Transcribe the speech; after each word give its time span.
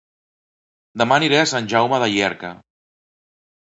Dema 1.01 1.17
aniré 1.21 1.39
a 1.41 1.45
Sant 1.53 1.69
Jaume 1.75 2.03
de 2.05 2.09
Llierca 2.15 2.55